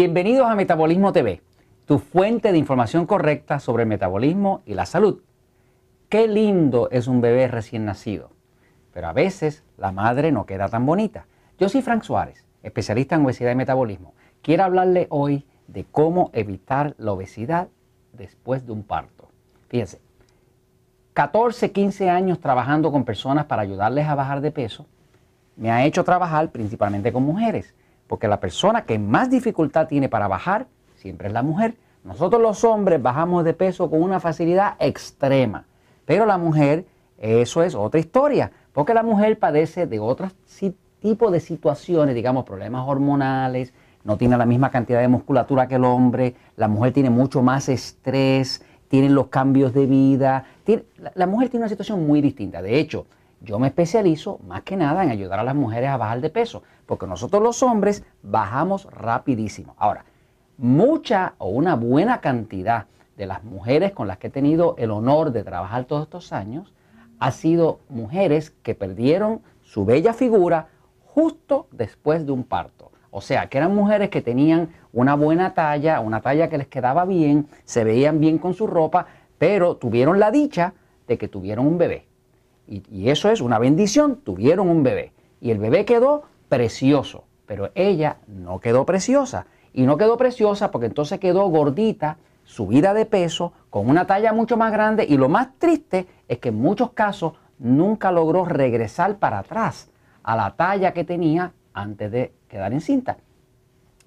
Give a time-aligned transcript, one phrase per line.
[0.00, 1.42] Bienvenidos a Metabolismo TV,
[1.84, 5.22] tu fuente de información correcta sobre el metabolismo y la salud.
[6.08, 8.30] Qué lindo es un bebé recién nacido,
[8.94, 11.26] pero a veces la madre no queda tan bonita.
[11.58, 14.14] Yo soy Frank Suárez, especialista en obesidad y metabolismo.
[14.40, 17.66] Quiero hablarle hoy de cómo evitar la obesidad
[18.12, 19.28] después de un parto.
[19.66, 20.00] Fíjense,
[21.14, 24.86] 14, 15 años trabajando con personas para ayudarles a bajar de peso,
[25.56, 27.74] me ha hecho trabajar principalmente con mujeres
[28.08, 30.66] porque la persona que más dificultad tiene para bajar
[30.96, 31.76] siempre es la mujer.
[32.02, 35.66] Nosotros los hombres bajamos de peso con una facilidad extrema,
[36.04, 36.86] pero la mujer,
[37.18, 40.34] eso es otra historia, porque la mujer padece de otros
[41.00, 43.72] tipos de situaciones, digamos problemas hormonales,
[44.04, 47.68] no tiene la misma cantidad de musculatura que el hombre, la mujer tiene mucho más
[47.68, 50.44] estrés, tiene los cambios de vida,
[51.14, 52.62] la mujer tiene una situación muy distinta.
[52.62, 53.06] De hecho,
[53.40, 56.62] yo me especializo más que nada en ayudar a las mujeres a bajar de peso,
[56.86, 59.74] porque nosotros los hombres bajamos rapidísimo.
[59.78, 60.04] Ahora,
[60.56, 62.86] mucha o una buena cantidad
[63.16, 66.72] de las mujeres con las que he tenido el honor de trabajar todos estos años,
[67.18, 70.68] ha sido mujeres que perdieron su bella figura
[71.04, 72.90] justo después de un parto.
[73.10, 77.04] O sea, que eran mujeres que tenían una buena talla, una talla que les quedaba
[77.04, 79.06] bien, se veían bien con su ropa,
[79.38, 80.74] pero tuvieron la dicha
[81.06, 82.07] de que tuvieron un bebé.
[82.68, 85.12] Y, eso es una bendición, tuvieron un bebé.
[85.40, 89.46] Y el bebé quedó precioso, pero ella no quedó preciosa.
[89.72, 94.56] Y no quedó preciosa porque entonces quedó gordita, subida de peso, con una talla mucho
[94.56, 95.06] más grande.
[95.08, 99.90] Y lo más triste es que en muchos casos nunca logró regresar para atrás
[100.22, 103.16] a la talla que tenía antes de quedar encinta.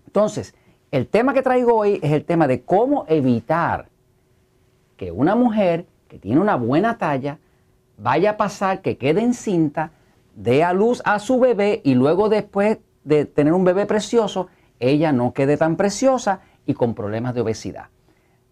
[0.05, 0.53] Entonces,
[0.91, 3.87] el tema que traigo hoy es el tema de cómo evitar
[4.97, 7.39] que una mujer que tiene una buena talla
[8.01, 9.91] vaya a pasar que quede encinta,
[10.35, 14.47] dé a luz a su bebé y luego después de tener un bebé precioso,
[14.79, 17.85] ella no quede tan preciosa y con problemas de obesidad.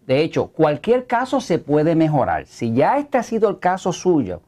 [0.06, 2.46] De hecho, cualquier caso se puede mejorar.
[2.46, 4.40] Si ya este ha sido el caso suyo,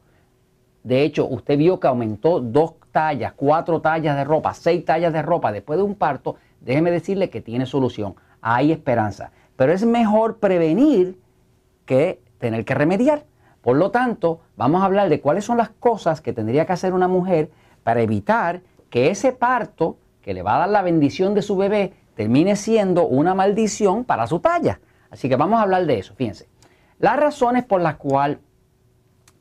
[0.83, 5.21] de hecho, usted vio que aumentó dos tallas, cuatro tallas de ropa, seis tallas de
[5.21, 8.15] ropa después de un parto, déjeme decirle que tiene solución.
[8.41, 9.31] Hay esperanza.
[9.55, 11.17] Pero es mejor prevenir
[11.85, 13.23] que tener que remediar.
[13.63, 16.93] Por lo tanto, vamos a hablar de cuáles son las cosas que tendría que hacer
[16.93, 17.49] una mujer
[17.83, 21.93] para evitar que ese parto que le va a dar la bendición de su bebé
[22.13, 24.81] termine siendo una maldición para su talla.
[25.09, 26.13] Así que vamos a hablar de eso.
[26.13, 26.49] Fíjense,
[26.99, 28.39] las razones por las cuales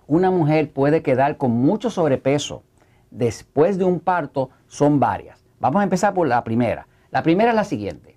[0.07, 2.63] una mujer puede quedar con mucho sobrepeso
[3.11, 5.45] después de un parto son varias.
[5.59, 6.87] Vamos a empezar por la primera.
[7.11, 8.17] La primera es la siguiente.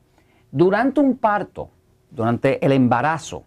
[0.51, 1.72] Durante un parto,
[2.11, 3.43] durante el embarazo,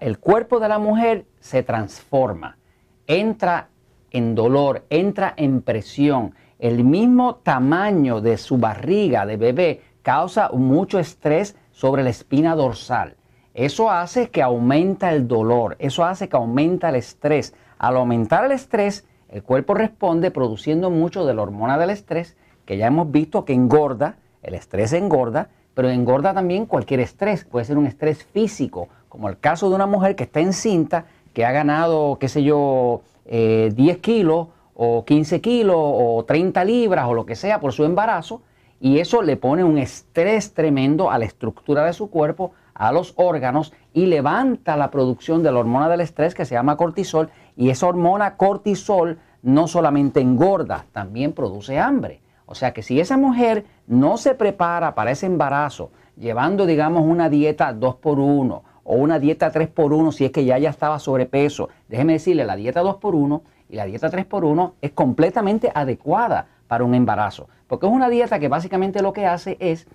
[0.00, 2.58] el cuerpo de la mujer se transforma,
[3.06, 3.68] entra
[4.10, 6.34] en dolor, entra en presión.
[6.58, 13.16] El mismo tamaño de su barriga de bebé causa mucho estrés sobre la espina dorsal.
[13.54, 17.54] Eso hace que aumenta el dolor, eso hace que aumenta el estrés.
[17.78, 22.76] Al aumentar el estrés, el cuerpo responde produciendo mucho de la hormona del estrés, que
[22.76, 27.78] ya hemos visto que engorda, el estrés engorda, pero engorda también cualquier estrés, puede ser
[27.78, 32.18] un estrés físico, como el caso de una mujer que está encinta, que ha ganado,
[32.18, 37.36] qué sé yo, 10 eh, kilos o 15 kilos o 30 libras o lo que
[37.36, 38.42] sea por su embarazo,
[38.80, 43.14] y eso le pone un estrés tremendo a la estructura de su cuerpo, a los
[43.14, 47.70] órganos, y levanta la producción de la hormona del estrés que se llama cortisol, y
[47.70, 52.20] esa hormona cortisol no solamente engorda, también produce hambre.
[52.46, 57.28] O sea que si esa mujer no se prepara para ese embarazo, llevando, digamos, una
[57.28, 61.68] dieta 2 por 1 o una dieta 3x1 si es que ya ya estaba sobrepeso.
[61.88, 67.48] Déjeme decirle, la dieta 2x1 y la dieta 3x1 es completamente adecuada para un embarazo,
[67.66, 69.86] porque es una dieta que básicamente lo que hace es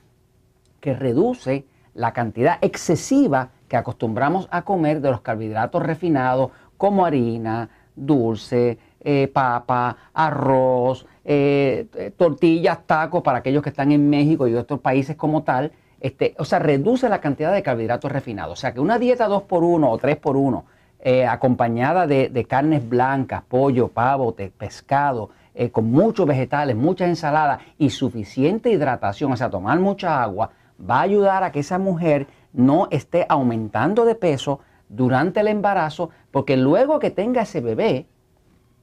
[0.80, 7.69] que reduce la cantidad excesiva que acostumbramos a comer de los carbohidratos refinados como harina,
[7.96, 14.56] dulce, eh, papa, arroz, eh, eh, tortillas, tacos para aquellos que están en México y
[14.56, 18.60] otros países como tal, este, o sea, reduce la cantidad de carbohidratos refinados.
[18.60, 20.63] O sea, que una dieta 2x1 o 3x1
[21.01, 27.90] eh, acompañada de, carnes blancas, pollo, pavo, pescado, eh, con muchos vegetales, muchas ensaladas y
[27.90, 32.88] suficiente hidratación, o sea, tomar mucha agua, va a ayudar a que esa mujer no
[32.92, 34.60] esté aumentando de peso
[34.90, 38.07] durante el embarazo, porque luego que tenga ese bebé,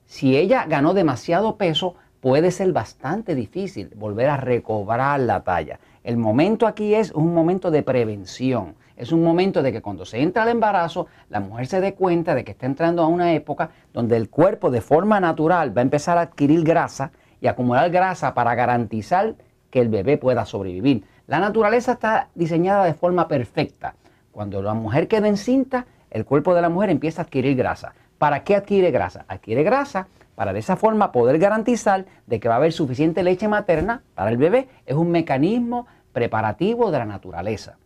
[0.06, 5.78] si ella ganó demasiado peso, puede ser bastante difícil volver a recobrar la talla.
[6.06, 8.76] El momento aquí es un momento de prevención.
[8.96, 12.36] Es un momento de que cuando se entra al embarazo, la mujer se dé cuenta
[12.36, 15.82] de que está entrando a una época donde el cuerpo de forma natural va a
[15.82, 17.10] empezar a adquirir grasa
[17.40, 19.34] y acumular grasa para garantizar
[19.68, 21.02] que el bebé pueda sobrevivir.
[21.26, 23.96] La naturaleza está diseñada de forma perfecta.
[24.30, 27.94] Cuando la mujer queda encinta, el cuerpo de la mujer empieza a adquirir grasa.
[28.16, 29.24] ¿Para qué adquiere grasa?
[29.26, 30.06] Adquiere grasa
[30.36, 34.30] para de esa forma poder garantizar de que va a haber suficiente leche materna para
[34.30, 34.68] el bebé.
[34.84, 35.86] Es un mecanismo
[36.16, 37.76] preparativo de la naturaleza.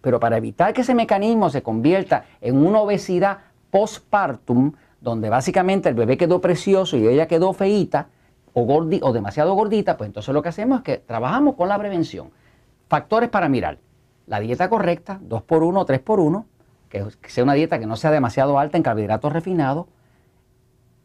[0.00, 3.40] Pero para evitar que ese mecanismo se convierta en una obesidad
[3.70, 4.72] postpartum,
[5.02, 8.06] donde básicamente el bebé quedó precioso y ella quedó feíta
[8.54, 12.30] o, o demasiado gordita, pues entonces lo que hacemos es que trabajamos con la prevención.
[12.88, 13.76] Factores para mirar.
[14.26, 16.44] La dieta correcta, 2x1 o 3x1,
[16.88, 19.88] que sea una dieta que no sea demasiado alta en carbohidratos refinados.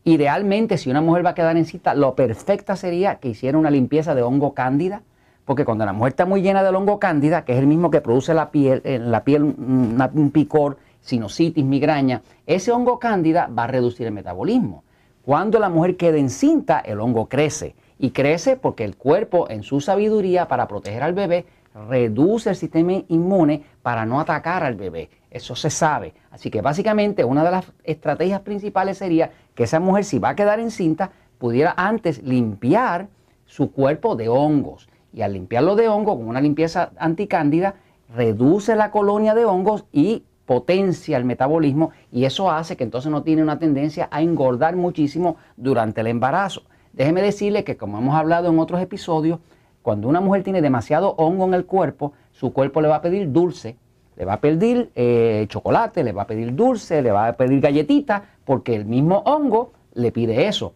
[0.06, 3.70] Idealmente, si una mujer va a quedar en cita, lo perfecta sería que hiciera una
[3.70, 5.02] limpieza de hongo cándida,
[5.48, 8.02] porque cuando la mujer está muy llena de hongo cándida, que es el mismo que
[8.02, 13.68] produce la piel, en la piel un picor, sinusitis, migraña, ese hongo cándida va a
[13.68, 14.84] reducir el metabolismo.
[15.24, 17.76] Cuando la mujer queda encinta, el hongo crece.
[17.98, 21.46] Y crece porque el cuerpo, en su sabiduría para proteger al bebé,
[21.88, 25.10] reduce el sistema inmune para no atacar al bebé.
[25.32, 26.14] Eso se sabe.
[26.30, 30.36] Así que básicamente una de las estrategias principales sería que esa mujer, si va a
[30.36, 33.08] quedar encinta, pudiera antes limpiar
[33.46, 34.90] su cuerpo de hongos.
[35.14, 37.76] Y al limpiarlo de hongos con una limpieza anticándida,
[38.16, 43.22] reduce la colonia de hongos y potencia el metabolismo y eso hace que entonces no
[43.22, 46.64] tiene una tendencia a engordar muchísimo durante el embarazo.
[46.94, 49.40] Déjeme decirle que como hemos hablado en otros episodios,
[49.82, 53.32] cuando una mujer tiene demasiado hongo en el cuerpo, su cuerpo le va a pedir
[53.32, 53.78] dulce,
[54.16, 57.62] le va a pedir eh, chocolate, le va a pedir dulce, le va a pedir
[57.62, 60.74] galletita, porque el mismo hongo le pide eso.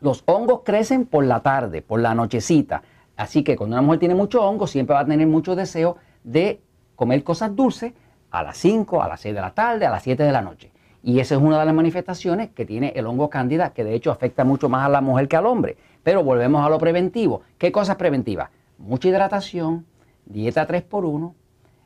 [0.00, 2.82] Los hongos crecen por la tarde, por la nochecita.
[3.16, 6.60] Así que cuando una mujer tiene mucho hongo, siempre va a tener mucho deseo de
[6.96, 7.92] comer cosas dulces
[8.30, 10.72] a las 5, a las 6 de la tarde, a las 7 de la noche.
[11.02, 14.10] Y esa es una de las manifestaciones que tiene el hongo cándida, que de hecho
[14.10, 15.76] afecta mucho más a la mujer que al hombre.
[16.02, 17.42] Pero volvemos a lo preventivo.
[17.58, 18.50] ¿Qué cosas preventivas?
[18.78, 19.84] Mucha hidratación,
[20.26, 21.34] dieta 3x1,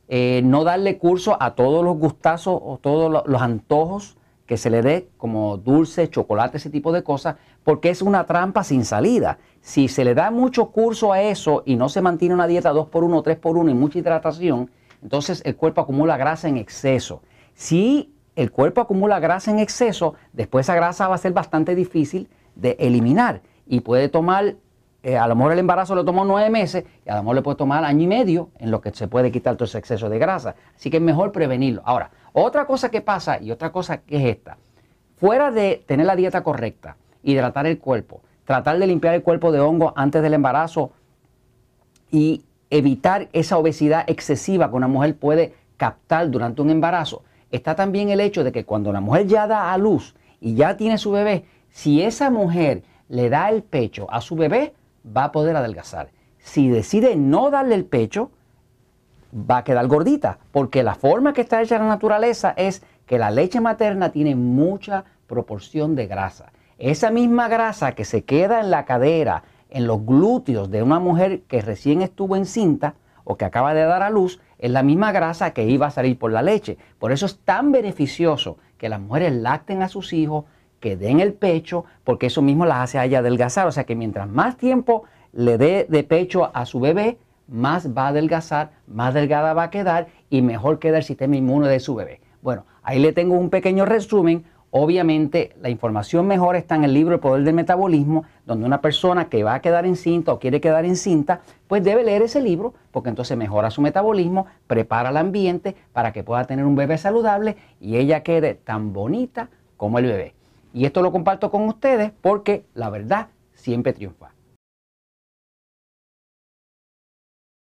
[0.09, 4.83] eh, no darle curso a todos los gustazos o todos los antojos que se le
[4.83, 9.39] dé, como dulce, chocolate, ese tipo de cosas, porque es una trampa sin salida.
[9.67, 13.25] Si se le da mucho curso a eso y no se mantiene una dieta 2x1,
[13.25, 14.71] 3x1 y mucha hidratación,
[15.03, 17.21] entonces el cuerpo acumula grasa en exceso.
[17.55, 22.29] Si el cuerpo acumula grasa en exceso, después esa grasa va a ser bastante difícil
[22.55, 24.55] de eliminar y puede tomar,
[25.03, 27.43] eh, a lo mejor el embarazo le tomó nueve meses y a lo mejor le
[27.43, 30.21] puede tomar año y medio en lo que se puede quitar todo ese exceso de
[30.21, 30.55] grasa.
[30.77, 31.83] Así que es mejor prevenirlo.
[31.85, 34.59] Ahora, otra cosa que pasa y otra cosa que es esta,
[35.17, 39.61] fuera de tener la dieta correcta, hidratar el cuerpo, tratar de limpiar el cuerpo de
[39.61, 40.93] hongo antes del embarazo
[42.11, 48.09] y evitar esa obesidad excesiva que una mujer puede captar durante un embarazo, está también
[48.09, 51.11] el hecho de que cuando la mujer ya da a luz y ya tiene su
[51.11, 54.73] bebé, si esa mujer le da el pecho a su bebé,
[55.15, 56.11] va a poder adelgazar.
[56.39, 58.31] Si decide no darle el pecho,
[59.35, 63.31] va a quedar gordita, porque la forma que está hecha la naturaleza es que la
[63.31, 66.53] leche materna tiene mucha proporción de grasa.
[66.79, 71.43] Esa misma grasa que se queda en la cadera, en los glúteos de una mujer
[71.43, 72.95] que recién estuvo encinta
[73.25, 76.19] o que acaba de dar a luz, es la misma grasa que iba a salir
[76.19, 76.77] por la leche.
[76.99, 80.45] Por eso es tan beneficioso que las mujeres lacten a sus hijos,
[80.79, 83.67] que den el pecho, porque eso mismo las hace a ella adelgazar.
[83.67, 88.05] O sea que mientras más tiempo le dé de pecho a su bebé, más va
[88.05, 91.95] a adelgazar, más delgada va a quedar y mejor queda el sistema inmune de su
[91.95, 92.21] bebé.
[92.43, 94.45] Bueno, ahí le tengo un pequeño resumen.
[94.79, 99.31] Obviamente la información mejor está en el libro El Poder del Metabolismo, donde una persona
[99.31, 103.09] que va a quedar encinta o quiere quedar encinta, pues debe leer ese libro porque
[103.09, 107.97] entonces mejora su metabolismo, prepara el ambiente para que pueda tener un bebé saludable y
[107.97, 110.35] ella quede tan bonita como el bebé.
[110.75, 114.36] Y esto lo comparto con ustedes porque la verdad siempre triunfa.